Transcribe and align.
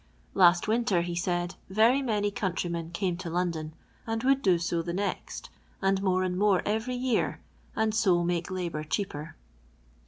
Last 0.33 0.67
winter, 0.67 1.03
lie 1.03 1.13
said, 1.13 1.53
very 1.69 2.01
many 2.01 2.31
countrymen 2.31 2.89
came 2.89 3.17
to 3.17 3.29
London, 3.29 3.75
and 4.07 4.23
would 4.23 4.41
do 4.41 4.57
so 4.57 4.81
the 4.81 4.93
next, 4.95 5.51
and 5.79 6.01
more 6.01 6.23
and 6.23 6.39
more 6.39 6.63
every 6.65 6.95
year, 6.95 7.39
and 7.75 7.93
so 7.93 8.23
make 8.23 8.49
labour 8.49 8.83
cheaper. 8.83 9.35